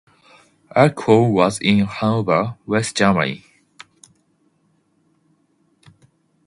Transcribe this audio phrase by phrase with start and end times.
[0.75, 3.45] Ackford was born in Hanover, West Germany.